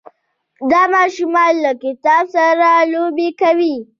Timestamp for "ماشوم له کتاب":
0.93-2.23